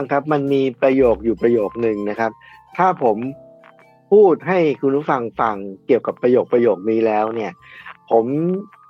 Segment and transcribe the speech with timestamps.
[0.00, 2.32] ฟังครับมันมีประโยคอยู่ประโยคหนึ่งนะครับ
[2.76, 3.16] ถ้าผม
[4.12, 7.52] พูดให้คุณผู้ฟังฟังเกี่ยวกับประโยคประโยคนี้แล้วเนี่ย
[8.10, 8.24] ผม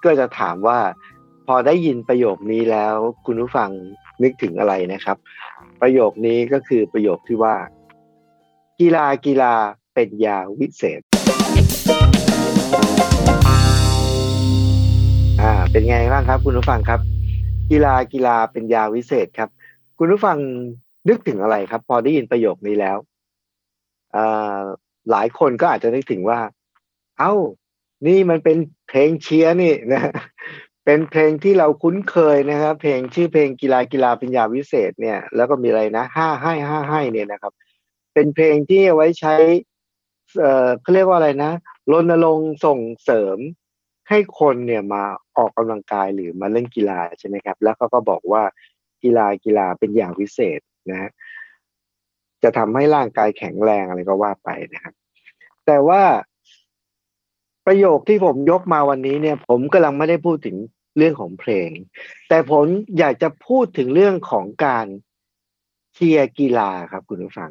[0.05, 0.79] ก็จะถามว่า
[1.47, 2.95] พอได้ยินประโยคนี้แล้ว
[3.27, 3.71] คุณผู้ฟัง
[4.23, 5.17] นึกถึงอะไรนะครับ
[5.83, 7.55] ประโยคนี้ก็คือประโยคที่ว่า
[8.81, 9.55] กีฬากีฬา
[9.95, 11.01] เป็นยาวิเศษ
[15.41, 17.01] อ่าเป็นไงบ้างครับ คุณผู้ฟังครับ
[17.71, 19.51] กีฬากีฬาเป็นยาวิเศษครับ
[20.03, 20.39] คุณผู้ฟัง
[21.09, 22.97] นึกถึงอะไรครับ พอได้ยินประโยคนี้แล้ว
[24.17, 24.19] อ
[25.11, 26.41] หลายคนก็อาจจะนึกถึงว่า
[27.19, 27.33] เอ้า
[28.07, 28.57] นี่มันเป็น
[28.89, 30.03] เพลงเชียร์นี่นะ
[30.85, 37.53] เป็นเพลงที่เราคุ้นเคยนะครับ เพลงชื่อเพลงกีฬากีฬาเป็นยาวิเศษเนี่ย แล้วก็มีอะไรนะห้าให้ห้าให้เนี่ยนะครับ
[38.15, 39.35] เป็นเพลงที่เอาไว้ใช้
[40.39, 41.53] เอ่อเขาเรียกว่าอะไรนะ
[41.93, 43.39] รณรงค์ส่งเสริม
[44.09, 45.03] ให้คนเนี่ยมา
[45.37, 48.43] ออกกำลังกายหรือมาเล่นกีฬาใช่ไหมครับ แล้วเขาก็บอกว่า
[49.03, 51.11] กีฬากีฬาเป็นอย่างวิเศษ นะฮะ
[52.43, 54.95] จะทำให้ร่างกายแข็งแรงอะไรก็ว่าไปนะครับ
[55.67, 56.03] แต่ว่า
[57.67, 60.57] ประโยคที่ผมยกมาวันนี้เนี่ย ผมกำลังไม่ได้พูดถึง
[60.97, 61.71] เรื่องของเพลง
[62.29, 62.65] แต่ผม
[62.99, 64.87] อยากจะพูดถึงเรื่องของการ
[65.95, 67.51] เชียร์กีฬาครับคุณผู้ฟัง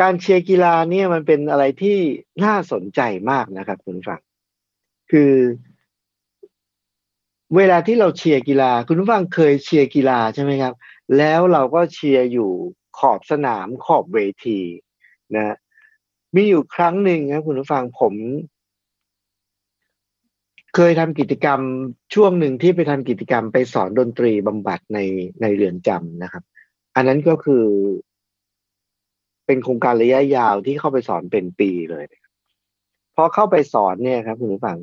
[0.00, 1.98] การเชียร์กีฬาเนี่ยมันเป็นอะไรที่
[2.44, 4.20] น่าสนใจมากนะครับคุณผู้ฟัง
[5.10, 5.32] คือ
[7.56, 10.74] เวลาที่เราเชียร์กีฬา คุณผู้ฟังเคยเชียร์กีฬาใช่ไหมครับ
[11.18, 12.50] แล้วเราก็เชียร์อยู่
[12.98, 14.60] ขอบสนามขอบเวที
[15.36, 15.56] นะ
[16.34, 18.14] มีอยู่ครั้งหนึ่งนะคุณผู้ฟังผม
[20.74, 21.60] เคยทำกิจกรรม
[22.14, 24.98] ช่วงหนึ่งที่ไปทำกิจกรรมไปสอนดนตรีบำบัดใน
[25.40, 26.42] ในเรือนจำนะครับ
[26.94, 27.64] อันนั้นก็คือ
[29.46, 32.04] เป็นโครงการระยะยาวที่เข้าไปสอนเป็นปีเลย
[33.14, 34.78] พอเข้าไปสอนเนี่ยครับ คุณผู้ฟัง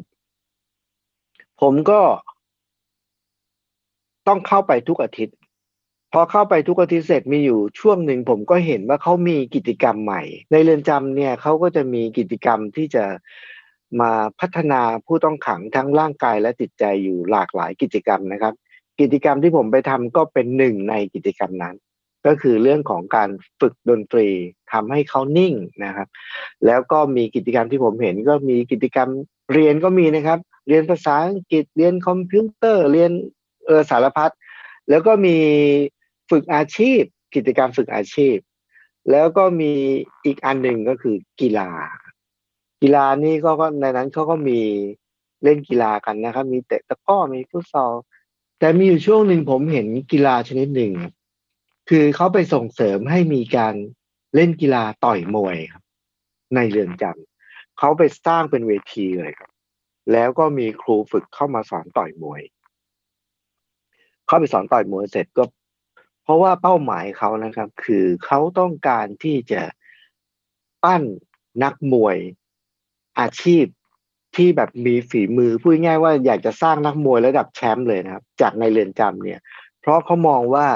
[1.62, 2.02] ผมก็
[4.28, 5.38] ต้องเข้าไปทุกอาทิตย์
[6.14, 13.04] พอเข้าไปทุกอาทิตย์เสร็จมีอยู่ช่วงหนึ่งผมก็เห็นว่าเขามีกิจกรรมใหม่ ในเรือนจำเนี่ยเขาก็จะมีกิจกรรมที่จะ
[14.02, 18.54] มาพัฒนาผู้ต้องขังทั้งร่างกายและจิตใจอยู่หลากหลายกิจกรรมนะครับ
[19.00, 21.76] กิจกรรมที่ผมไปทำก็เป็นหนึ่งในกิจกรรมนั้น
[22.26, 23.30] ก็คือเรื่องของการ
[23.60, 24.28] ฝึกดนตรี
[24.72, 25.54] ทำให้เขานิ่ง
[25.86, 26.08] นะครับ
[26.66, 29.10] แล้วก็มีกิจกรรมที่ผมเห็นก็มีกิจกรรม
[29.54, 33.12] เรียนก็มีนะครับ เรียนภาษาอังกฤษเรียนคอมพิวเตอร์เรียน
[33.66, 34.32] เออสารพัด
[34.90, 35.38] แล้วก็มี
[36.30, 37.02] ฝึกอาชีพ
[37.36, 38.38] กิจกรรมฝึกอาชีพ
[39.12, 39.74] แล้วก็มี
[40.26, 41.70] อีกอันหนึ่งก็คือกีฬา
[42.82, 43.52] กีฬานี่ก็
[43.82, 44.62] ในนั้นเขาก็มี
[45.44, 47.94] เล่นกีฬากันนะครับ มีเตะตะก้อมีฟุตซอล
[48.60, 50.94] แต่มีอยู่ช่วงหนึ่งผมเห็นกีฬาชนิดหนึ่ง
[51.90, 53.74] คือเขาไปส่งเสริมให้มีการ
[54.36, 55.84] เล่นกีฬาต่อยมวยครับ
[56.56, 59.52] ในเรือนจำเขาไปสร้างเป็นเวทีเลยครับ
[60.12, 62.42] แล้วก็มีครูฝึกเข้ามาสอนต่อยมวย
[64.28, 65.44] เข้าไปสอนต่อยมวยเสร็จก็
[66.28, 69.62] เพราะว่าเป้าหมายเขานะครับ คือเขาต้องการที่จะ
[70.84, 71.04] ปั้น
[71.64, 72.18] นักมวย
[73.20, 73.66] อาชีพ
[74.36, 79.40] ที่แบบมีฝีมือพูดง่ายว่าอยากจะสร้างนักมวยระดับแชมป์เลยนะครับ จากในเรือนจำเนี่ย
[79.82, 80.68] เพราะเขามองว่า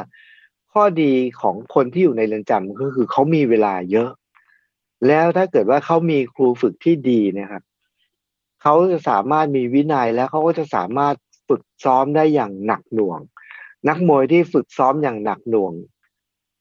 [0.73, 1.11] ข้อดี
[1.41, 4.09] ของคนที่อยู่ในเรือนจำก็คือเขามีเวลาเยอะ
[5.07, 7.63] แล้วถ้าเกิดว่าเขามีครูฝึกที่ดีนะครับ
[8.61, 11.16] เขาจะสามารถมีวินัยแล้วเขาก็จะสามารถ
[11.47, 13.19] ฝึกซ้อมได้อย่างหนักหน่วง
[13.90, 15.74] นักมวยที่ฝึกซ้อมอย่างหนักหน่วง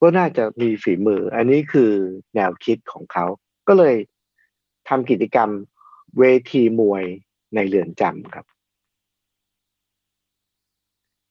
[0.00, 1.90] ก็น่าจะมีฝีมือ อันนี้คือ
[2.34, 3.26] แนวคิดของเขา
[3.68, 3.94] ก็เลย
[4.88, 5.50] ทำกิจกรรม
[6.18, 7.04] เวทีมวย
[7.54, 8.46] ในเรือนจำครับ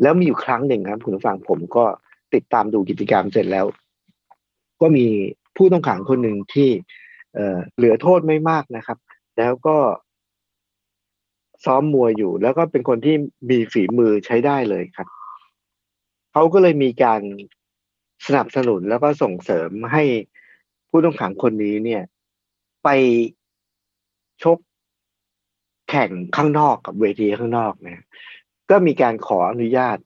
[0.02, 1.86] แล้วมีอยู่ครั้งหนึ่งครับ คุณผู้ฟังผมก็
[2.34, 3.66] ติดตามดูกิจกรรมเสร็จแล้ว
[4.82, 5.06] ก็มี
[5.56, 6.70] ผู้ต้องขังคนหนึ่งที่
[7.36, 8.98] เเหลือโทษไม่มากนะครับ
[9.38, 9.78] แล้วก็
[11.66, 13.16] ซ้อมมวยอยู่ แล้วก็เป็นคนที่
[13.50, 15.08] มีฝีมือใช้ได้เลยครับ
[16.32, 17.22] เขาก็เลยมีการ
[18.26, 20.04] สนับสนุนแล้วก็ส่งเสริมให้
[20.90, 22.04] ผู้ต้องขังคนนี้เนี่ย
[22.84, 22.90] ไป
[24.44, 24.58] ชก
[25.90, 28.06] แข่งข้างนอกกับเวทีข้างนอกนะ
[28.70, 29.98] ก็มีการขออนุญาต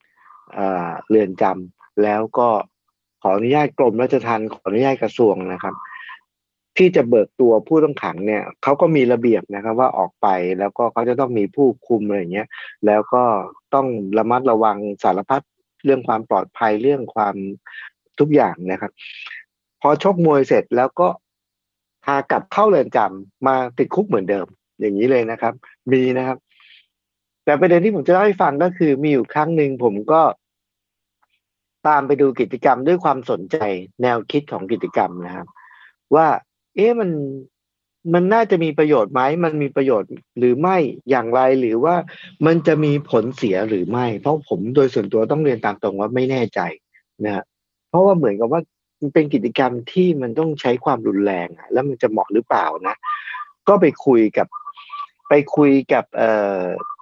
[1.09, 2.49] เรือนจำแล้วก็
[3.21, 5.75] ขออนุญาตกรมราชทัณฑ์ขออนุญาตกระทรวงนะครับ
[6.77, 10.27] ที่จะเบิกตัวผู้ต้องขังเนี่ยเขาก็มีระเบียบนะครับ ว่าออกไป
[10.59, 12.47] แล้วก็เขาจะต้องมีผู้คุมอะไรเงี้ย
[12.85, 13.23] แล้วก็
[13.73, 13.87] ต้อง
[14.17, 15.41] ระมัดระวังสารพัด
[15.83, 17.35] เรื่องความปลอดภัยเรื่องความ
[18.19, 18.91] ทุกอย่างนะครับ
[19.81, 21.07] พอชกมวยเสร็จแล้วก็
[22.05, 24.47] พากลับเข้าเรือนจำมาติดคุกเหมือนเดิม
[24.79, 25.53] อย่างนี้เลยนะครับ
[25.91, 26.37] มีนะครับ
[27.45, 30.21] แต่ประเด็นที่ผมจะเล่าให้ฟังก็คือมีอยู่ครั้งหนึ่งผมก็
[31.87, 33.57] ตามไปดูกิจกรรมด้วยความสนใจ
[34.01, 35.47] แนวคิดของกิจกรรมนะครับ
[36.15, 36.27] ว่า
[36.75, 37.09] เอ๊ะมัน
[38.13, 40.77] มันน่าจะมีประโยชน์ไหมมันมีประโยชน์หรือไม่
[41.09, 41.95] อย่างไรหรือว่า
[42.45, 46.59] มันจะมีผลเสียหรือไม่ เพราะผมโดยส่วนตัวต้องเรียนตามตรงว่าไม่แน่ใจ
[47.25, 47.43] นะ
[47.89, 48.61] เพราะว่าเหมือนกับว่า
[49.01, 52.95] มันเป็นกิจกรรมที่มันต้องใช้ความรุนแรงแล้วมันจะเหมาะหรือเปล่านะ
[53.67, 54.47] ก็ไปคุยกับ
[55.29, 56.05] ไปคุยกับ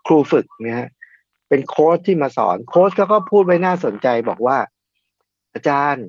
[0.05, 0.89] ครูฝึกนะฮะ
[1.49, 4.57] เป็นโค้ชที่มาสอนโค้ชเขาก็พูดไว้น่าสนใจบอกว่า
[5.53, 6.05] อาจารย์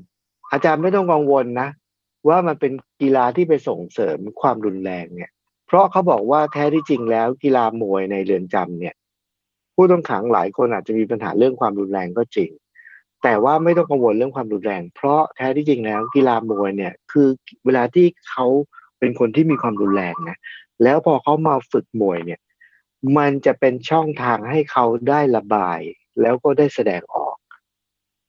[0.53, 1.69] อาจารย์ไม่ต้องกังวลนะ
[2.29, 5.31] ว่ามันเป็นกีฬาที่ไปส่งเสริมความรุนแรงเนี่ย
[5.67, 8.95] เพราะเขาบอกว่าแท้ที่จริงแล้วกีฬามวยในเรือนจำเนี่ย
[9.75, 12.51] ผู้ต้องขังหลายคนอาจจะมีปัญหาเรื่องความรุนแรงก็จริง
[13.23, 17.29] แต่ว่าไม่ต้องกังวลเรื่องความรุนแรง เพราะแท้ที่จริงแล้วกีฬามวยเนี่ย คือ
[17.65, 18.47] เวลาที่เขา
[18.99, 20.37] เป็นคนที่มีความรุนแรงนะ
[20.83, 22.41] แล้วพอเขามาฝึกมวยเนี่ย
[23.19, 25.81] มันจะเป็นช่องทางให้เขาได้ระบาย
[26.21, 27.37] แล้วก็ได้แสดงออก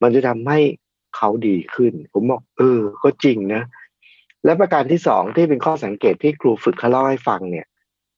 [0.01, 0.59] มันจะทำให้
[1.17, 3.63] เขาดีขึ้น ผมบอกเออ ก็จริงนะ
[4.45, 7.67] และประการที่สองที่เป็นข้อสังเกตที่ครูฝึกเขาเล่าให้ฟังเนี่ย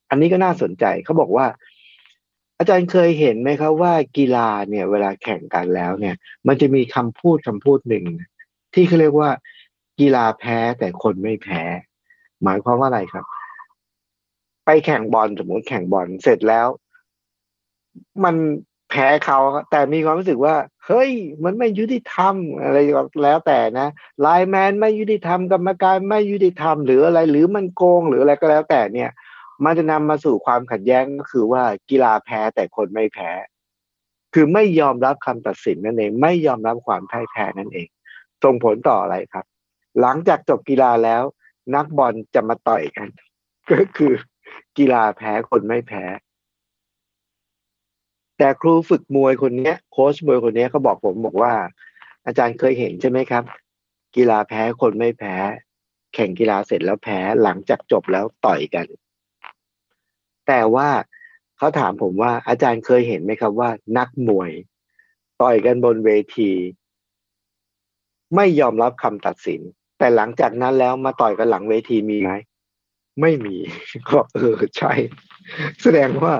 [0.10, 1.45] อันนี้ก็น่าสนใจเขาบอกว่า
[2.57, 6.16] อาจารย์เคยเห็นไหมครับว่ากีฬาเนี่ย เวลาแข่งกันแล้วเนี่ย
[6.48, 8.06] มันจะมีคำพูดคำพูดหนึ่ง
[8.74, 9.30] ที่เขาเรียกว่า
[10.00, 11.62] กีฬาแพ้แต่คนไม่แพ้
[12.44, 13.25] หมายความว่าอะไรครับ
[14.66, 16.68] ไปแข่งบอลสมมติแข่งบอลเสร็จแล้ว
[18.24, 18.36] มัน
[18.96, 19.40] พ้เขา
[19.72, 20.56] แต่มีความรู้สึกว่า
[20.86, 21.12] เฮ้ย
[21.44, 22.78] มันไม่ยุติธรรมอะไร
[23.24, 23.88] แล้วแต่นะ
[24.22, 29.10] ไลแมนไม่ยุติธรรมกรรมการไม่ยุติธรรมหรืออะไร หรือมันโกงหรืออะไรก็แล้วแต่เนี่ย
[29.64, 33.32] มันจะนำมาสู่ความขัดแย้งก็คือว่ากีฬาแพ้แต่คนไม่แพ้
[34.34, 37.88] คือไม่ยอมรับคำตัดสินนั่นเอง ไม่ยอมรับความพ่ายแพ้นั่นเอง
[38.44, 39.46] ส่งผลต่ออะไรครับ
[40.02, 41.24] หลังจากจบกีฬาแล้ว
[41.76, 43.10] นักบอลจะมาต่อยกัน
[43.72, 44.14] ก็คือ
[44.78, 46.04] กีฬาแพ้คนไม่แพ้
[48.38, 51.54] แต่ครูฝึกมวยคนนี้โค้ชมวยคนนี้เขาบอกผมบอกว่า
[52.26, 53.44] อาจารย์เคยเห็นใช่ไหมครับ
[54.16, 55.36] กีฬาแพ้คนไม่แพ้
[56.14, 58.88] แข่งกีฬาเสร็จแล้วแพ้หลังจากจบแล้วต่อยกัน
[60.48, 60.90] แต่ว่า
[61.58, 64.52] เขาถามผมว่าอาจารย์เคยเห็นไหมครับว่า นักมวย
[65.42, 66.52] ต่อยกันบนเวที
[68.36, 69.62] ไม่ยอมรับคำตัดสิน
[69.98, 72.32] แต่หลังจากนั้นแล้วมาต่อยกันหลังเวทีมีไหม
[73.22, 73.56] ไม่มี
[74.10, 74.94] ก็เออใช่
[75.82, 76.34] แสดงว่า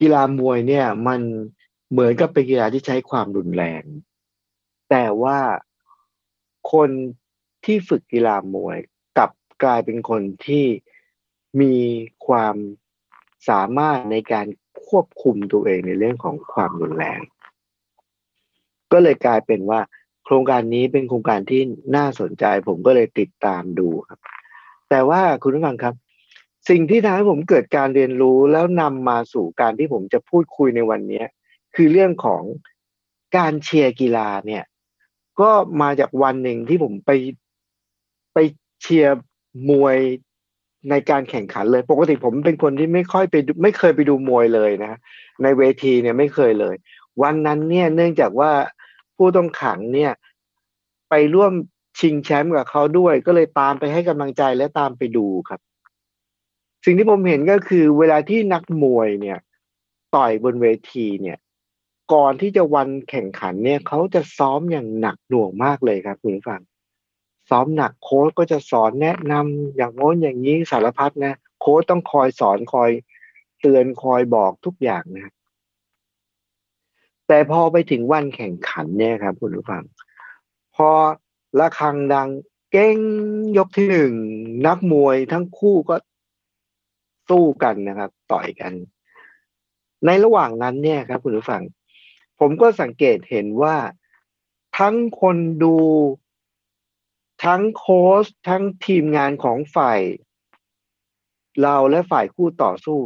[0.00, 1.20] กีฬามวยเนี่ย มัน
[1.90, 3.82] เหมือนกับเป็นกีฬาที่ใช้ความรุนแรง
[4.90, 5.38] แต่ว่า
[6.72, 6.90] คน
[7.64, 8.78] ที่ฝึกกีฬามวย
[9.16, 9.30] กลับ
[9.62, 10.66] กลายเป็นคนที่
[11.60, 11.76] มี
[12.26, 12.56] ความ
[13.48, 14.46] สามารถในการ
[14.86, 17.20] ควบคุมตัวเองในเรื่องของความรุนแรง
[18.92, 19.80] ก็เลยกลายเป็นว่า
[20.24, 21.62] โครงการนี้เป็นโครงการที่
[21.96, 24.20] น่าสนใจผมก็เลยติดตามดูครับ
[24.90, 25.94] แต่ว่าคุณผู้ฟังครับ
[26.68, 31.22] สิ่งที่ทำให้ผมเกิดการเรียนรู้แล้วนำมาสู่การที่ผมจะพูดคุยในวันนี้
[31.74, 32.42] คือเรื่องของ
[33.36, 34.64] การเชียร์กีฬาเนี่ย
[35.40, 35.50] ก็
[35.82, 37.10] มาจากวันหนึ่งที่ผมไป
[38.34, 38.38] ไป
[38.82, 39.16] เชียร์
[39.70, 39.98] มวย
[40.90, 44.98] ในการแข่งขันเลย ปกติผมเป็นคนที่ไม่ค่อยไปไม่เคยไปดูมวยเลยนะ
[45.42, 46.74] ในเวทีเนี่ยไม่เคยเลย
[47.22, 48.52] วันนั้นเนี่ยเนื่องจากว่า
[49.16, 50.12] ผู้ต้องขังเนี่ย
[51.10, 51.52] ไปร่วม
[51.98, 55.60] ชิงแชมป์กับเขาด้วย ก็เลยตามไปให้กำลังใจและตามไปดูครับ
[56.84, 59.38] สิ่งที่ผมเห็นก็คือเวลาที่นักมวยเนี่ย
[60.14, 61.38] ต่อยบนเวทีเนี่ย
[62.12, 66.60] ก่อนที่จะวันแข่งขันเนี่ยเขาจะซ้อมอย่างหนักหน่วงมากเลยครับคุณผู้ฟัง
[67.50, 72.90] ซ้อมหนักโค้ชก็จะสอนแนะนำอย่างโน้นอย่างนี้สารพัดนะโค้ชต้องคอยสอนคอย
[73.60, 75.32] เตือนคอยบอกทุกอย่างนะ
[77.28, 79.82] แต่พอไปถึงวันแข่งขันเนี่ยครับคุณผู้ฟัง
[80.76, 80.90] พอ
[81.58, 82.28] ระฆังดัง
[82.72, 82.98] เก้ง
[83.58, 84.12] ยกที่หนึ่ง
[84.66, 85.96] นักมวยทั้งคู่ก็
[87.28, 88.72] สู้กันนะครับ ต่อยกัน
[90.06, 91.62] ในระหว่างนั้นเนี่ยครับ คุณผู้ฟัง
[92.40, 93.76] ผมก็สังเกตเห็นว่า
[94.78, 95.76] ทั้งคนดู
[97.44, 100.00] ทั้งโค้ชทั้งทีมงานของฝ่าย
[101.62, 102.98] เราและฝ่ายคู่ต่อสู้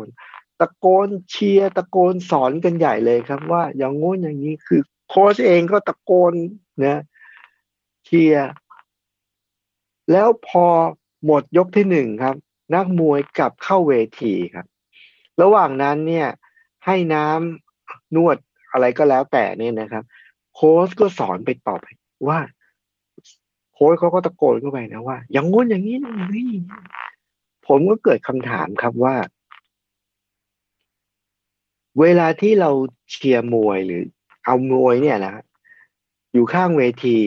[0.61, 6.35] ตะโกนเชียร์ตะโกนสอนกันใหญ่เลยครับ ว่าอย่างงู้นอย่างนี้คือโค้ชเองก็ตะโกน
[6.85, 7.03] นะ
[8.05, 8.49] เชียร์
[10.13, 10.67] แล้วพอ
[11.25, 12.37] หมดยกที่หนึ่งครับ
[12.75, 14.67] นักมวยกลับเข้าเวทีครับ
[15.43, 16.29] ระหว่างนั้นเนี่ย
[16.87, 18.37] ให้น้ำนวด
[18.73, 20.05] อะไรก็แล้วแต่เนี่ยนะครับ
[20.55, 21.81] โค้ชก็สอนไปตอบ
[22.29, 22.39] ว่า
[23.75, 26.51] โค้ชเขาก็ตะโกนเข้าไปนะว่า อย่างงู้นอย่างนี้นี้
[27.67, 29.15] ผมก็เกิดคำถามครับว่า
[32.01, 32.71] เวลาที่เรา
[33.11, 34.03] เชียร์มวยหรือ
[34.45, 35.35] เอามวยเนี่ยนะ
[36.33, 37.19] อยู่ข้างเวที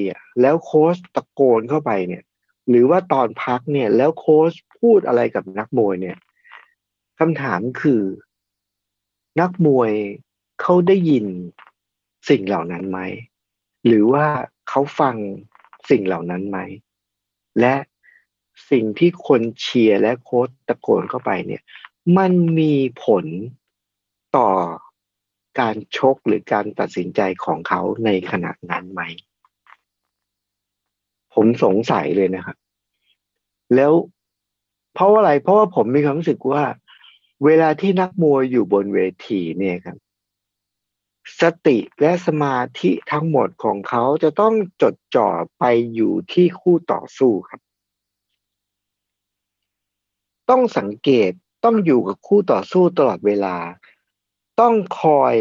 [0.41, 2.23] แล้วโค้ชตะโกนเข้าไปเนี่ย
[2.69, 4.51] หรือว่าตอนพักเนี่ย แล้วโค้ช
[4.86, 6.18] พูดอะไรกับนักมวยเนี่ย
[7.20, 8.01] คำถามคือ
[9.42, 9.92] นักมวย
[10.62, 11.25] เขาได้ยิน
[12.30, 13.00] สิ่งเหล่านั้นไหม
[13.86, 14.25] หรือว่า
[14.70, 15.15] เขาฟัง
[15.89, 16.60] สิ่งเหล่านั้นไหม
[17.60, 17.75] และ
[18.72, 21.62] สิ่งที่คนเชียร์และโค้ชตะโกนเข้าไปเนี่ย
[22.18, 22.74] มันมี
[23.04, 23.25] ผล
[24.38, 24.50] ต่อ
[25.60, 29.01] การชกหรือการตัดสินใจของเขาในขณะนั้นไหม
[31.34, 32.58] ผมสงสัยเลยนะครับ
[33.75, 33.92] แล้ว
[34.95, 36.63] เพราะอะไร เพราะว่าผมมีความรู้สึกว่า
[37.45, 39.97] เวลาที่นักมวยอยู่บนเวทีเนี่ยครับ
[41.41, 47.61] สติและสมาธิทั้งหมดของเขาจะต้องจดจ่อไปอยู่ที่คู่ต่อสู้ครับ
[50.49, 51.31] ต้องสังเกต
[51.63, 53.57] ต้องอยู่กับคู่ต่อสู้ตลอดเวลา
[54.59, 55.35] ต้องคอย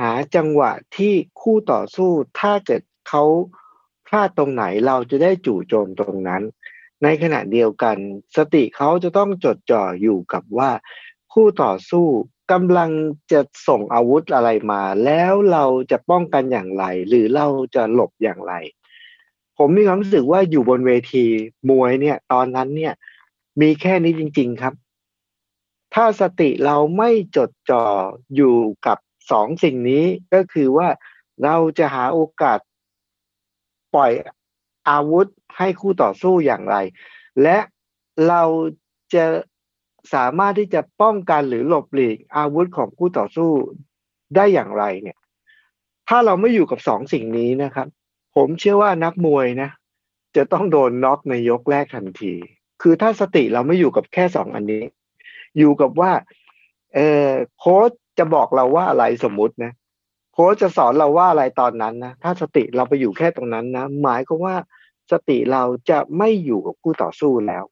[0.00, 3.24] หาจังหวะที่คู่ต่อสู้ถ้าเกิดเขา
[4.06, 6.42] พลาดตรงไหนเราจะได้จู่โจมตรงนั้น
[7.02, 7.96] ในขณะเดียวกัน
[8.36, 10.70] สติเขาจะต้องจดจ่ออยู่กับว่า
[11.32, 12.06] คู่ต่อสู้
[12.52, 12.90] กำลัง
[13.32, 18.54] จะส่งอาวุธอะไรมา แล้วเราจะป้องกันอย่างไร หรือเราจะหลบอย่างไร
[19.58, 21.24] ผมมีความรู้สึกว่าอยู่บนเวที
[21.70, 22.94] มวยเนี่ย ตอนนั้นเนี่ย
[23.60, 24.74] มีแค่นี้จริง ๆครับ
[25.94, 27.84] ถ้าสติเราไม่จดจ่อ
[28.36, 28.98] อยู่กับ
[29.30, 30.04] สองสิ่งนี้
[30.34, 30.88] ก็คือว่า
[31.44, 32.58] เราจะหาโอกาส
[33.94, 34.12] ปล่อย
[34.88, 35.26] อาวุธ
[35.58, 36.76] ให้คู่ต่อสู้อย่างไร
[37.42, 37.58] และ
[38.28, 38.42] เรา
[39.14, 39.24] จะ
[40.14, 43.50] สามารถที่จะป้องกันหรือหลบหลีกอาวุธของคู่ต่อสู้
[44.36, 45.18] ได้อย่างไรเนี่ย
[46.08, 47.88] ถ้าเราไม่อยู่กับสองสิ่งนี้นะครับ
[48.36, 49.70] ผมเชื่อว่านักมวยนะ
[50.36, 52.34] จะต้องโดนน็อกในยกแรกทันที
[52.82, 54.84] คือถ้าสติเราไม่อยู่กับแค่สองอันนี้
[55.58, 56.12] อยู่กับว่า
[56.94, 59.72] เออโค้ชจะบอกเราว่าอะไรสมมุตินะ
[60.32, 64.56] โค้ชจะสอนเราว่าอะไรตอนนั้นนะถ้าสติเราไปอยู่แค่ตรงนั้นนะหมายก็ว่า
[65.12, 67.64] สติเราจะไม่อยู่กับคู่ต่อสู้แล้ว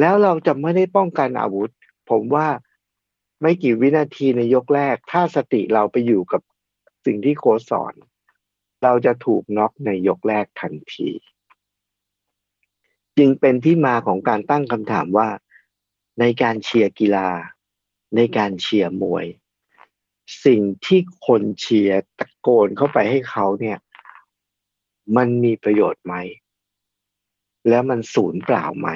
[0.00, 1.70] แล้วเราจะไม่ได้ป้องกันอาวุธ
[2.10, 2.46] ผมว่า
[3.42, 6.42] ไม่กี่วินาทีในยกแรก ถ้าสติเราไปอยู่กับ
[7.06, 7.94] สิ่งที่โค้ชสอน
[8.82, 11.10] เราจะถูกน็อกในยกแรกทันที
[13.18, 15.28] จึงเป็นที่มาของการตั้งคำถามว่า
[16.20, 17.28] ในการเชียร์กีฬา
[18.16, 19.26] ในการเชียร์มวย
[20.44, 23.78] สิ่งที่คนเชียร์ตะโกนเข้าไปให้เขาเนี่ย
[25.16, 26.14] มันมีประโยชน์ไหม
[27.68, 28.88] แล้วมันสูญเปล่าไหม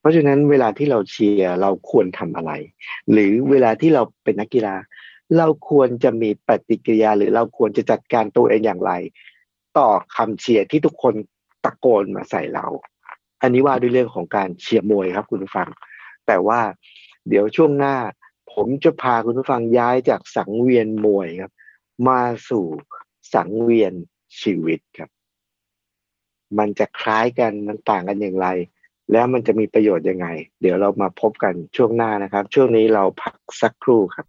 [0.00, 2.52] เพราะฉะนั้นเวลาที่เราเชียร์เราควรทำอะไร
[3.12, 4.74] หรือเวลาที่เราเป็นนักกีฬา
[5.38, 8.92] เราควรจะมีปฏิกิริยา หรือเราควรจะจัดการตัวเองอย่างไร
[9.78, 11.14] ต่อคำเชียร์ที่ทุกคน
[11.64, 12.66] ตะโกนมาใส่เรา
[13.42, 15.68] อันนี้ว่าด้วยเรื่องของการเชียร์มวยครับคุณผู้ฟัง
[16.26, 16.60] แต่ว่า
[17.28, 17.96] เดี๋ยวช่วงหน้า
[18.52, 21.52] ผมจะพาคุณผู้ฟังย้ายจากสังเวียนมวยครับ
[22.08, 22.66] มาสู่
[23.34, 23.92] สังเวียน
[24.40, 25.10] ชีวิตครับ
[26.58, 28.48] มันจะคล้ายกันมันต่างกันอย่างไร
[29.12, 30.26] แล้วมันจะมีประโยชน์ยังไง
[30.60, 34.26] เดี๋ยวเรามาพบกันช่วงหน้านะครับ ช่วงนี้เราพักสักครู่ครับ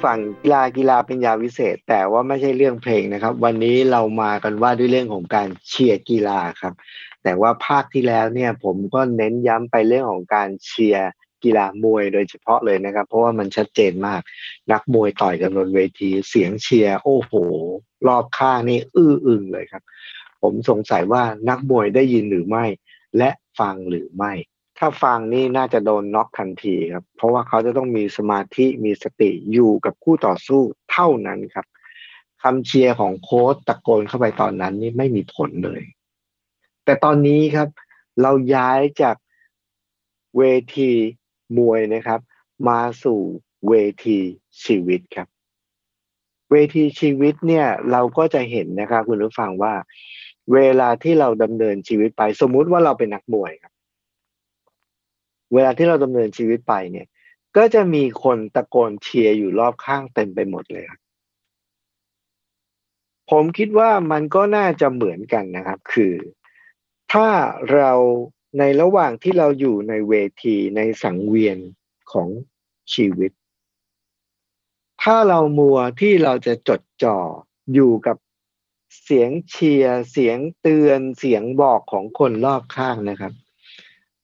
[0.00, 6.74] ผู้ฟังกีฬากีฬาเป็นยาวิเศษ แต่ว่าไม่ใช่เรื่องเพลงนะครับ วันนี้เรามากันว่าด้วยเรื่องของการเชียร์กีฬาครับ
[7.22, 11.08] แต่ว่าภาคที่แล้วเนี่ยผมก็เน้นย้ำไปเรื่องของการเชียร์
[11.44, 14.20] กีฬามวยโดยเฉพาะเลยนะครับ เพราะว่ามันชัดเจนมาก
[14.72, 17.32] นักมวยต่อยกันบนเวทีเสียงเชียร์โอ้โห
[18.08, 19.82] รอบข้างนี่อื้ออึงเลยครับ
[20.42, 22.64] ผมสงสัยว่านักมวยได้ยินหรือไม่
[23.18, 24.32] และฟังหรือไม่
[24.82, 30.60] ถ้าฟังนี่น่าจะโดนน็อกทันทีครับ เพราะว่าเขาจะต้องมีสมาธิมีสติอยู่กับคู่ต่อสู้
[30.92, 31.66] เท่านั้นครับ
[32.42, 35.82] คำเชียร์ของโค้ชตะโกนเข้าไปตอนนั้นนี่ไม่มีผลเลย
[36.84, 37.68] แต่ตอนนี้ครับ
[38.22, 39.16] เราย้ายจาก
[40.38, 40.42] เว
[40.76, 40.90] ที
[41.58, 42.20] มวยนะครับ
[42.68, 43.20] มาสู่
[43.68, 43.74] เว
[44.06, 44.18] ที
[44.64, 45.28] ชีวิตครับ
[46.50, 49.74] เวทีชีวิตเนี่ยเราก็จะเห็นนะครับคุณผู้ฟังว่า
[50.54, 53.69] เวลาที่เราดำเนินชีวิตไป สมมุติว่าเราเป็นนักมวยครับ
[55.52, 57.06] เวลาที่เราดำเนินชีวิตไปเนี่ย
[57.56, 61.00] ก็จะมีคนตะโกนเชียร์อยู่รอบข้างเต็มไปหมดเลยครับ
[63.30, 66.14] ผมคิดว่ามันก็น่าจะเหมือนกันนะครับ คือ
[67.12, 67.28] ถ้า
[67.72, 67.92] เรา
[68.58, 71.58] ในระหว่างที่เราอยู่ในเวทีในสังเวียน
[72.12, 72.28] ของ
[72.94, 73.30] ชีวิต
[75.02, 77.18] ถ้าเรามัวที่เราจะจดจ่อ
[77.74, 78.16] อยู่กับ
[79.02, 83.32] เสียงเชียร์เสียงเตือนเสียงบอกของคนรอบข้างนะครับ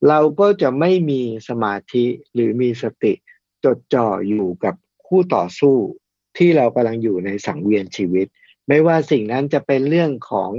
[0.08, 2.04] เราก็จะไม่มีสมาธิ
[2.34, 3.12] หรือมีสติ
[3.64, 4.74] จดจ่ออยู่กับ
[5.06, 5.76] คู่ต่อสู้
[6.36, 8.26] ที่เรากำลังอยู่ในสังเวียนชีวิต
[8.68, 10.50] ไม่ว่าสิ่งนั้นจะเป็นเรื่องของ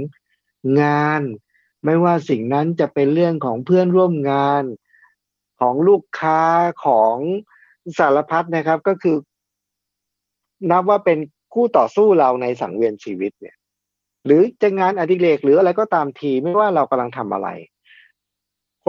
[0.82, 1.22] งาน
[1.84, 4.64] ไม่ว่าสิ่งนั้นจะเป็นเรื่องของเพื่อนร่วมงาน
[5.60, 6.42] ของลูกค้า
[6.84, 7.16] ของ
[7.98, 9.16] สารพัดนะครับก็คือ
[10.70, 11.18] นับว่าเป็น
[11.54, 13.56] คู่ต่อสู้เราในสังเวียนชีวิตเนี่ย
[14.26, 17.48] หรือจะงานอดิเรกหรืออะไรก็ตามทีไม่ว่าเรากำลังทำอะไร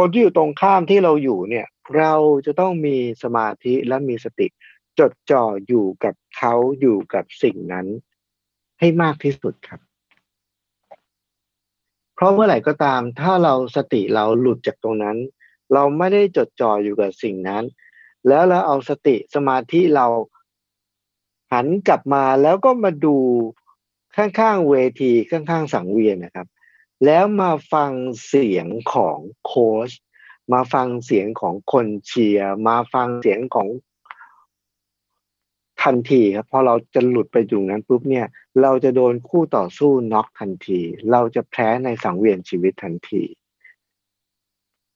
[0.02, 2.14] คนที่อยู่ตรงข้ามที่เราอยู่เนี่ย เรา
[2.46, 4.48] จะต้องมีสมาธิและมีสติ
[5.00, 7.88] จดจ่ออยู่กับเขาอยู่กับสิ่งนั้น
[8.80, 9.82] ให้มากที่สุดครับ
[12.16, 15.18] เพราะเมื่อไหร่ก็ตาม ถ้าเราสติเราหลุดจากตรงนั้น
[15.74, 17.64] เราไม่ได้จดจ่ออยู่กับสิ่งนั้น
[18.28, 20.08] แล้วเราเอาสติสมาธิเรา
[21.54, 23.18] หันกลับมาแล้วก็มาดู
[24.16, 26.48] ข้างๆเวทีข้างๆสังเวียนนะครับ
[27.06, 27.92] แล้วมาฟัง
[28.28, 29.92] เสียงของโค้ช
[30.54, 33.68] มาฟังเสียงของคนเชียร์มาฟังเสียงของ
[35.84, 38.28] ทันทีครับพอเราจะหลุดไปอยู่นั้นปุ๊บเนี่ย
[38.62, 40.80] เราจะโดนคู่ต่อสู้น็อกทันที
[41.12, 43.24] เราจะแพ้ในสังเวียนชีวิตทันที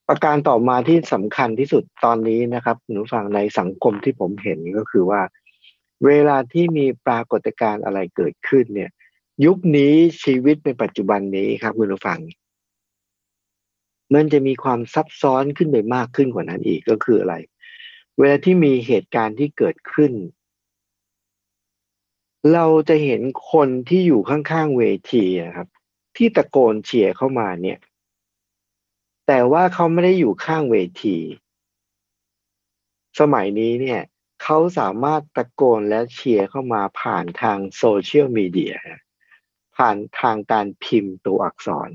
[0.08, 5.22] ประการต่อมาที่สำคัญที่สุดตอนนี้นะครับหนูฟังในสังคมที่ผมเห็นก็คือว่า
[6.06, 8.92] เวลาที่มีปรากฏการณ์อะไรเกิดขึ้นเนี่ย
[9.46, 9.94] ยุคนี้
[10.24, 12.20] ชีวิตในปัจจุบันนี้ครับคุณผู้ฟัง
[14.14, 17.36] มันจะมีความซับซ้อนขึ้นไปมากขึ้นกว่านั้นอีกก็คืออะไร
[18.18, 20.14] เวลาที่มีเหตุการณ์ที่เกิดขึ้น
[22.54, 25.68] เราจะเห็นคนที่อยู่ข้างๆเวทีครับ
[26.16, 27.80] ที่ตะโกนเชียร์เข้ามาเนี่ย
[29.28, 31.18] แต่ว่าเขาไม่ได้อยู่ข้างเวที
[33.20, 34.02] สมัยนี้เนี่ย
[34.44, 38.76] เขาสามารถตะโกนและเชียร์เข้ามาผ่านทางโซเชียลมีเดีย
[39.76, 41.90] ผ่านทางการพิมพ์ตัวอักษร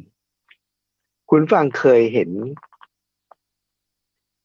[1.30, 2.30] คุณฟังเคยเห็น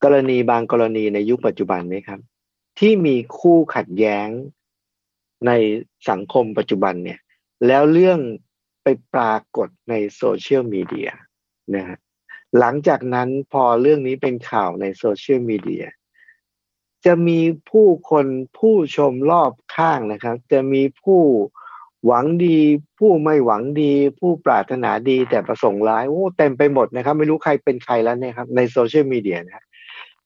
[0.03, 2.19] กรณีบางกรณีในยุคปัจจุบันไหมครับ
[2.79, 4.27] ที่มีคู่ขัดแย้ง
[5.47, 5.51] ใน
[6.09, 7.19] สังคมปัจจุบันเนี่ย
[7.67, 8.19] แล้วเรื่อง
[8.83, 11.11] ไปปรากฏในโซเชียลมีเดีย
[11.75, 11.97] นะฮะ
[12.59, 15.85] หลังจากนั้นพอเรื่องนี้เป็นข่าวในโซเชียลมีเดีย
[17.05, 18.25] จะมีผู้คน
[18.57, 21.21] ผู้ชมรอบข้างนะครับ จะมีผู้
[22.05, 22.57] หวังดี
[22.99, 29.65] ผู้ไม่หวังดี ผู้ปรารถนาดีแต่ประสงค์ร้ายโอ้เต็มไปหมดนะครับ ไม่รู้ใครเป็นใครแล้วเนี่ยครับในโซเชียลมีเดียนะ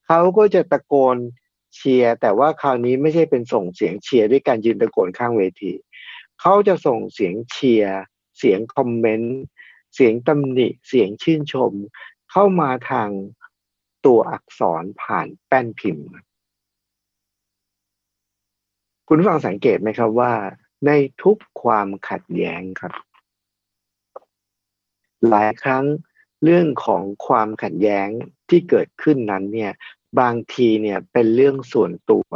[0.08, 1.18] เขาก็จะตะโกน
[1.76, 5.74] เชียร์แต่ว่าคราวนี้ไม่ใช่เป็นส่งเสียงเชียร์ด้วยการยืนตะโกนข้างเวที
[6.42, 7.98] เขาจะส่งเสียงเชียร์
[8.38, 9.40] เสียงคอมเมนต์
[9.96, 11.74] เสียงตำหนิเสียงชื่นชม
[12.32, 13.10] เข้ามาทาง
[14.06, 16.08] ตัวอักษรผ่านแป้นพิมพ์
[19.08, 20.32] คุณฟังสังเกตไหมครับว่า
[20.86, 20.92] ใน
[21.24, 22.94] ทุกความขัดแย้งครับ
[25.30, 25.86] หลายครั้ง
[26.44, 28.08] เรื่องของความขัดแย้ง
[28.50, 29.72] ที่เกิดขึ้นนั้นเนี่ย
[30.20, 32.28] บางทีเนี่ยเป็นเรื่องส่วนตัว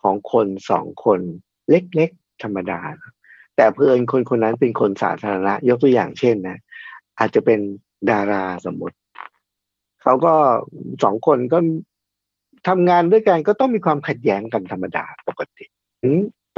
[0.00, 1.20] ของคนสองคน
[1.70, 2.80] เล็กๆธรรมดา
[3.56, 6.58] แต่เพื่อนคนคนนั้นเป็นคนสาธารณะ ยกตัวอย่างเช่นนะ
[7.18, 7.60] อาจจะเป็น
[8.10, 8.96] ดาราสมมติ
[10.02, 10.34] เขาก็
[11.02, 11.58] สองคนก็
[12.68, 15.64] ทำงานด้วยกันก็ต้องมีความขัดแย้งกันธรรมดาปกติ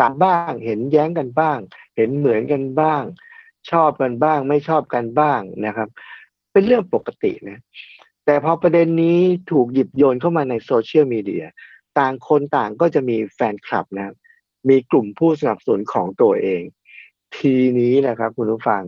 [0.00, 1.58] ต่างบ้าง เห็นแย้งกันบ้าง
[1.96, 3.02] เห็นเหมือนกันบ้าง
[3.70, 5.88] ชอบกันบ้าง ไม่ชอบกันบ้างนะครับ
[6.52, 7.58] เป็นเรื่องปกตินะ
[8.24, 9.18] แต่พอประเด็นนี้
[9.50, 11.44] ถูกหยิบโยนเข้ามาในโซเชียลมีเดีย
[11.98, 14.14] ต่างคนต่างก็จะมีแฟนคลับนะ
[14.68, 16.62] มีกลุ่มผู้สนับสนุนของตัวเอง
[17.36, 18.82] ทีนี้แหละครับคุณผู้ฟัง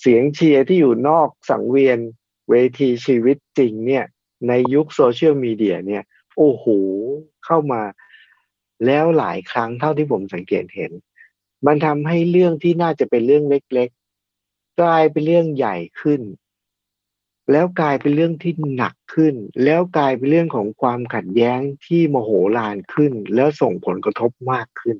[0.00, 1.98] เสียงเชียร์ที่อยู่นอกสังเวียน
[2.50, 4.04] เวทีชีวิตจริงเนี่ย
[4.48, 6.02] ในยุคโซเชียลมีเดียเนี่ย
[6.36, 6.64] โอ้โห
[7.44, 7.82] เข้ามา
[8.86, 10.92] แล้วหลายครั้งเท่าที่ผมสังเกตเห็น
[11.66, 16.20] มันทำให้เรื่องที่น่าจะเป็นเรื่องเล็กๆ กลายเป็นเรื่องใหญ่ขึ้น
[17.52, 24.96] แล้วกลายเป็นเรื่องที่หนักขึ้น แล้วกลายเป็นเรื่องของความขัดแย้งที่โมโหลานขึ้น แล้วส่งผลกระทบมากขึ้น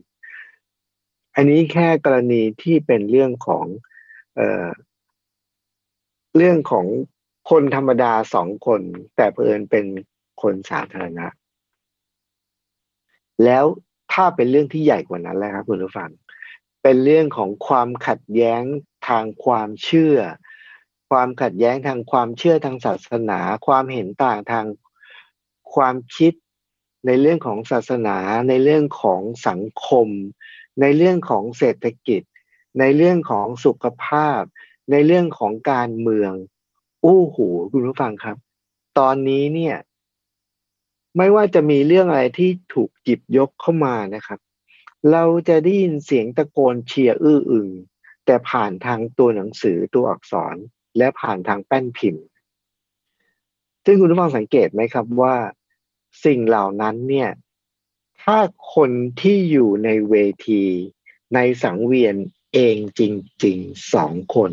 [1.34, 3.66] อันนี้แค่กรณีที่เป็นเรื่องของ
[4.36, 4.68] เอ่อ
[6.36, 6.86] เรื่องของ
[7.50, 8.80] คนธรรมดาสองคน
[9.16, 9.86] แต่เพิ่นเป็น
[10.42, 11.26] คนสาธารณะ
[13.44, 13.64] แล้ว
[14.12, 16.10] ถ้าเป็นเรื่องที่ใหญ่กว่านั้นแล้วครับคุณผู้ฟัง
[16.82, 18.62] เป็นเรื่องของความขัดแย้ง
[19.08, 20.18] ทางความเชื่อ
[21.10, 24.66] ความขัดแย้งทางความเชื่อทางศาสนา ความเห็นต่างทาง
[25.74, 26.32] ความคิด
[27.06, 28.16] ในเรื่องของศาสนา
[28.48, 30.08] ในเรื่องของสังคม
[30.80, 32.22] ในเรื่องของเศรษฐกิจ
[32.80, 34.40] ในเรื่องของสุขภาพ
[34.90, 36.32] ในเรื่องของการเมือง
[37.02, 37.36] โอ้โห
[37.72, 38.36] คุณผู้ฟังครับ
[38.98, 39.76] ตอนนี้เนี่ย
[41.16, 44.40] ไม่ว่าจะมีเรื่องอะไรที่ถูกจิบยกเข้ามานะครับ
[45.12, 47.68] เราจะได้ยินเสียงตะโกนเชียร์อื้ออึง
[48.24, 50.57] แต่ผ่านทางตัวหนังสือตัวอักษร
[50.98, 52.24] และผ่านทางแป้นพิมพ์
[53.85, 55.37] ซึ่งคุณผู้ฟังสังเกตไหมครับว่า
[56.24, 57.31] สิ่งเหล่านั้นเนี่ย
[58.22, 58.38] ถ้า
[58.74, 60.14] คนที่อยู่ในเว
[60.48, 60.64] ที
[61.35, 62.16] ในสังเวียน
[62.55, 63.03] เองจ
[63.44, 64.53] ริงๆสองคน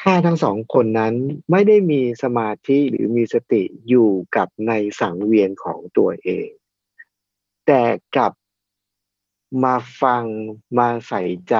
[0.00, 1.14] ถ้าทั้งสองคนนั้น
[1.50, 6.48] ไม่ได้มีสมาธิหรือมีสติอยู่กับในสังเวียนของตัวเอง
[7.66, 7.82] แต่
[8.16, 8.32] กลับ
[9.64, 10.24] มาฟัง
[10.78, 11.56] มาใส่ใจ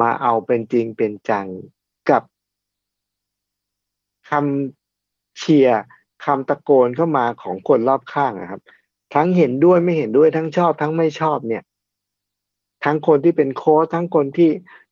[0.00, 1.46] มาเอาเป็นจริงเป็นจัง
[2.10, 2.22] กับ
[4.30, 5.82] คำเชียร์
[6.24, 8.62] คำตะโกนเข้ามาของคนรอบข้างนะครับ
[9.14, 11.62] ทั้งเห็นด้วยไม่เห็นด้วยทั้งชอบ ทั้งไม่ชอบเนี่ย
[12.84, 14.50] ทั้งคนที่เป็นโค้ชทั้งคนที่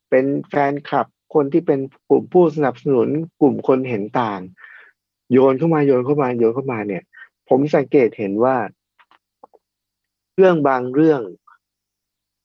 [0.09, 3.07] เป็นแฟนคลับ คนที่เป็นกลุ่มผู้สนับสนุน
[3.41, 4.41] กลุ่มคนเห็นต่าง
[5.31, 7.03] โยนเข้ามาโยนเข้ามาโยนเข้ามาเนี่ย
[7.49, 8.55] ผมสังเกตเห็นว่า
[10.35, 11.21] เรื่องบางเรื่อง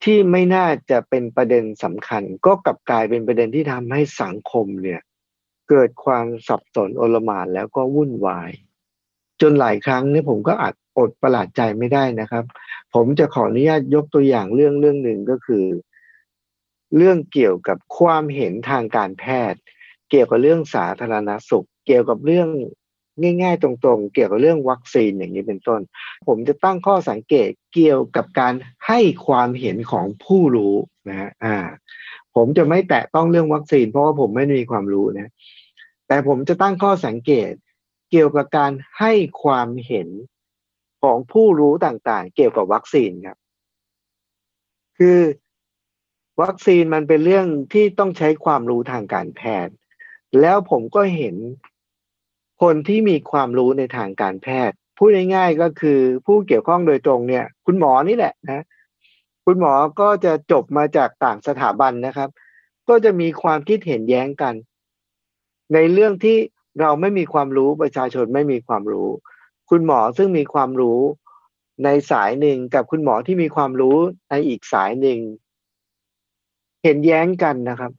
[0.04, 5.00] ที่ไม่น่าจะเป็นประเด็นสำคัญ ก็กลับกลายเป็นประเด็นที่ทำให้สังคมเนี่ย
[5.68, 8.50] เกิดความสับสนโอลมานแล้วก็วุ่นวาย
[9.40, 12.44] จนหลายครั้งเนี่ยผมก็อาจอดประหลาดใจไม่ได้นะครับ
[12.94, 15.64] ผมจะขออนุญาตยกตัวอย่างเรื่องเรื่องหนึ่งก็คือ
[16.96, 19.60] เรื่องเกี่ยวกับความเห็นทางการแพทย์
[20.10, 22.48] เกี่ยวกับเรื่องสาธารณสุข เกี่ยวกับเรื่อง
[23.42, 25.80] ง่ายๆ ตรงๆ เกี่ยวกับเรื่องวัคซีนอย่างนี้เป็นต้น
[26.26, 28.54] ผมจะตั้งข้อสังเกตเกี่ยวกับการ
[28.86, 30.74] ให้ความเห็นของผู้รู้
[31.08, 31.56] นะฮะอ่า
[32.34, 35.30] ผมจะไม่แตะต้องเรื่องวัคซีน เพราะว่าผมไม่มีความรู้นะ
[36.08, 37.52] แต่ผมจะตั้งข้อสังเกต
[38.10, 40.08] เกี่ยวกับการให้ความเห็น
[41.02, 43.38] ของผู้รู้ต่างๆ เกี่ยวกับวัคซีนครับ
[44.98, 45.18] คือ
[46.42, 49.74] วัคซีนมันเป็นเรื่องที่ต้องใช้ความรู้ทางการแพทย์
[50.40, 51.36] แล้วผมก็เห็น
[52.62, 58.64] คนที่มีความรู้ในทางการแพทย์ พูดง่ายๆก็คือผู้เกี่ยวข้องโดยตรงเนี่ย คุณหมอนี่แหละนะ
[59.46, 62.30] คุณหมอก็จะจบมาจากต่างสถาบันนะครับ
[62.88, 64.54] ก็จะมีความคิดเห็นแย้งกัน
[65.74, 66.36] ในเรื่องที่
[66.80, 69.08] เราไม่มีความรู้ประชาชนไม่มีความรู้
[69.70, 71.00] คุณหมอซึ่งมีความรู้
[71.84, 73.96] ในสายหนึ่งกับคุณหมอที่มีความรู้
[74.30, 75.18] ในอีกสายหนึ่ง
[76.84, 77.92] เห็นแย้งกันนะครับ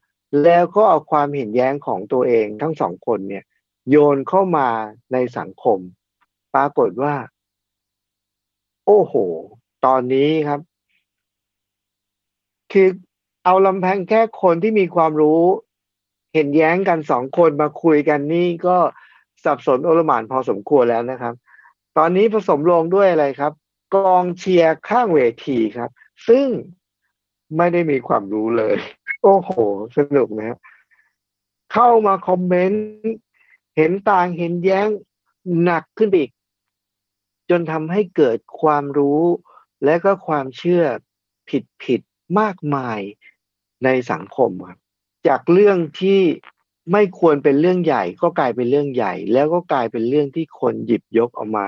[0.43, 3.43] แล้วก็เอาความเห็นแย้งของตัวเองทั้งสองคนเนี่ย
[3.89, 4.67] โยนเข้ามา
[5.13, 5.79] ในสังคม
[6.55, 7.15] ปรากฏว่า
[8.85, 9.13] โอ้โห
[9.85, 10.59] ตอนนี้ครับ
[12.71, 12.89] คือ
[13.45, 15.41] เอาลำแพงแค่คนที่มีความรู้
[16.33, 18.77] เห็นแย้งกันสองคนมาคุยกันนี่ก็
[19.43, 21.33] สับสนโอลหมานพอสมควรแล้วนะครับ
[21.97, 23.53] ตอนนี้ผสมลงด้วยอะไรครับ
[23.95, 25.89] กองเชียร์ข้างเวทีครับ
[26.27, 26.47] ซึ่ง
[27.58, 28.77] ไม่ได้มีความรู้เลย
[29.23, 29.49] โอ้โห
[29.97, 30.58] สนุกนะ
[31.73, 32.86] เข้ามาคอมเมนต์
[33.75, 34.88] เห็นต่างเห็นแย้ง
[35.63, 36.29] หนักขึ้นอีก
[37.49, 39.21] จนทำให้เกิดความรู้
[39.86, 40.84] และก็ความเชื่อ
[41.49, 42.01] ผิดผิด
[42.39, 42.99] มากมาย
[43.84, 44.79] ในสังคมครับ
[45.27, 46.21] จากเรื่องที่
[46.91, 51.67] ไม่ควรเป็นเรื่องใหญ่ ก็กลายเป็นเรื่องใหญ่ แล้วก็กลายเป็นเรื่องที่คนหยิบยกออกมา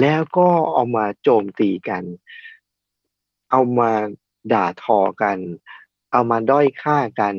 [0.00, 2.02] แล้วก็เอามาโจมตีกัน
[3.50, 3.92] เอามา
[4.52, 5.38] ด่าทอกัน
[6.12, 7.34] เอามาด้อยค่ากัน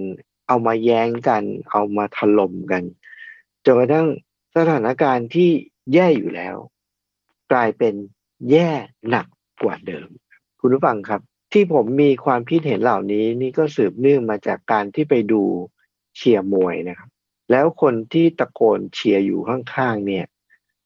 [0.47, 2.83] เอามาแย้งกัน เอามาถล่มกัน
[3.65, 4.07] จนกระทั่ง
[4.55, 5.49] สถานการณ์ที่
[5.93, 6.55] แย่อยู่แล้ว
[7.51, 7.93] กลายเป็น
[8.51, 8.69] แย่
[9.09, 9.27] หนัก
[9.63, 10.09] กว่าเดิม
[10.59, 11.21] คุณผู้ฟังครับ
[11.53, 15.43] ที่ผมมีความคิดเห็นเหล่านี้นี่ก็สืบเนื่องมาจากการที่ไปดู
[16.15, 17.09] เชียร์มวยนะครับ
[17.51, 20.25] แล้วคนที่ตะโกนเชียร์อยู่ข้างๆเนี่ย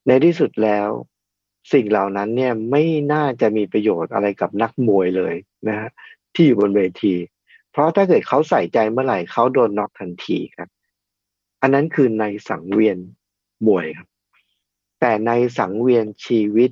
[0.06, 0.88] ในที่สุดแล้ว
[1.72, 5.34] สิ่งเหล่านั้นเนี่ยไม่น่าจะมีประโยชน์อะไรกับนักมวยเลย
[5.68, 5.90] นะฮะ
[6.34, 7.14] ที่อยู่บนเวที
[7.70, 10.68] เพราะถ้าเกิดเขาใส่ใจเมื่อไหร่เขาโดนน็อกทันทีครับ
[11.62, 12.98] อันนั้นคือในสังเวียน
[13.66, 14.08] มวยครับ
[15.00, 16.70] แต่ในสังเวียนชีวิต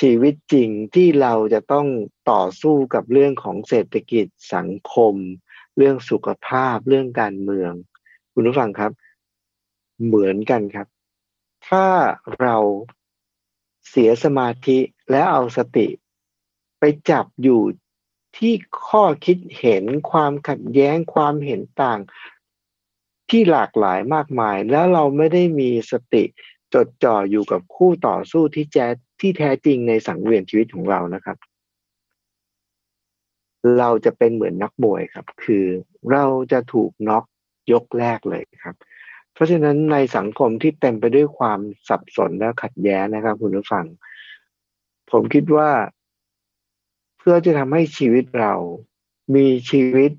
[0.00, 1.86] ชีวิตจริงที่เราจะต้อง
[2.30, 5.14] ต่อสู้กับเรื่องของเศรษฐกิจสังคม
[5.76, 7.72] เรื่องสุขภาพเรื่องการเมือง
[8.34, 8.92] คุณผู้ฟังครับ
[10.06, 10.86] เหมือนกันครับ
[11.68, 11.86] ถ้า
[12.40, 12.56] เรา
[13.88, 14.78] เสียสมาธิ
[15.10, 15.88] และเอาสติ
[16.78, 17.62] ไปจับอยู่
[18.38, 18.54] ที่
[18.86, 22.00] ข้อคิดเห็นความขัดแย้งความเห็นต่าง
[23.30, 26.24] ที่หลากหลายมากมาย แล้วเราไม่ได้มีสติ
[26.74, 28.78] จดจ่ออยู่กับคู่ต่อสู้ที่แจ
[29.20, 31.36] ที่แท้จริงในสังเวียนชีวิตของเรานะครับ
[33.78, 35.66] เราจะเป็นเหมือนนักมวยครับ คือ
[36.12, 37.24] เราจะถูกน็อก
[37.72, 38.76] ยกแรกเลยครับ
[39.42, 43.84] ราะฉะนั้นในสังคมที่เต็มไปด้วยความสับสนและขัดแย้งนะครับ คุณผู้ฟัง
[45.10, 45.70] ผมคิดว่า
[47.18, 48.54] เพื่อจะทำให้ชีวิตเรา
[49.34, 50.10] มีชีวิต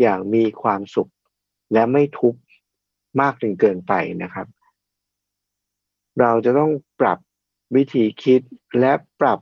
[0.00, 1.12] อย่างมีความสุข
[1.72, 2.40] และไม่ทุกข์
[3.20, 4.46] มากจนเกินไปนะครับ
[6.20, 7.18] เราจะต้องปรับ
[7.76, 8.40] วิธีคิด
[8.80, 9.38] และปรับ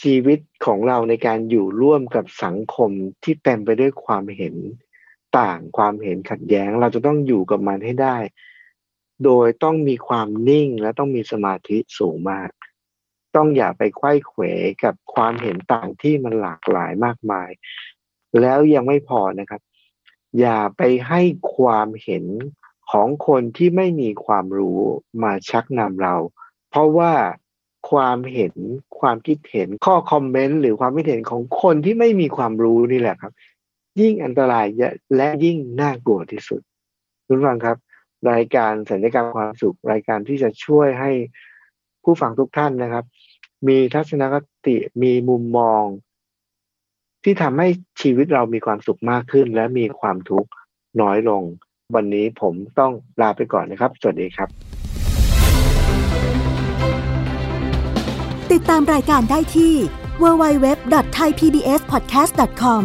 [0.00, 2.90] ชีวิตของเราในการอยู่ร่วมกับสังคม
[3.22, 4.54] ที่เต็มไปด้วยความเห็น
[5.38, 8.16] ต่างความเห็นขัดแย้ง เราจะต้องอยู่กับมันให้ได้
[9.24, 12.50] โดยต้องมีความนิ่งและต้องมีสมาธิสูงมาก
[13.36, 14.42] ต้องอย่าไปไขว้เขว
[14.84, 17.50] กับความเห็นต่างที่มันหลากหลายมากมาย
[18.40, 19.62] แล้วยังไม่พอนะครับ
[20.40, 21.20] อย่าไปให้
[21.56, 22.24] ความเห็น
[22.90, 24.80] ของคนที่ไม่มีความรู้
[25.22, 26.14] มาชักนำเรา
[26.70, 27.12] เพราะว่า
[27.90, 28.54] ความเห็น
[29.00, 33.32] ความคิดเห็นข้อคอมเมนต์หรือความคิดเห็นของคนที่ไม่มีความรู้นี่แหละครับ
[34.00, 34.66] ยิ่งอันตราย
[35.16, 36.60] และยิ่งน่ากลัวที่สุด
[37.26, 37.76] คุณฟังครับ
[38.30, 41.10] รายการสัญญกรรมความสุขรายการที่จะช่วยให้
[42.04, 43.04] ผู้ฟังทุกท่านนะครับ
[43.68, 44.34] มีทัศนค
[44.66, 45.84] ติมีมุมมอง
[47.24, 47.68] ที่ทำให้
[48.00, 50.50] ชีวิตเรามีความสุขมากขึ้น และมีความทุกข์
[51.00, 51.42] น้อยลง
[51.94, 54.48] วันนี้ผมต้องลาไปก่อนนะครับ สวัสดีครับ
[58.52, 59.74] ติดตามรายการได้ที่
[60.22, 62.84] www.thaipbspodcast.com